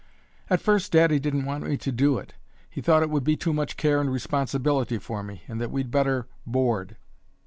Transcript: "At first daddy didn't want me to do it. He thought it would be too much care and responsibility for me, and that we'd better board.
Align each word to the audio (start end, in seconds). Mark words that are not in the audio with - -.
"At 0.49 0.61
first 0.61 0.91
daddy 0.93 1.19
didn't 1.19 1.45
want 1.45 1.63
me 1.63 1.77
to 1.77 1.91
do 1.91 2.17
it. 2.17 2.33
He 2.71 2.81
thought 2.81 3.03
it 3.03 3.11
would 3.11 3.23
be 3.23 3.37
too 3.37 3.53
much 3.53 3.77
care 3.77 4.01
and 4.01 4.11
responsibility 4.11 4.97
for 4.97 5.21
me, 5.21 5.43
and 5.47 5.61
that 5.61 5.69
we'd 5.69 5.91
better 5.91 6.27
board. 6.43 6.97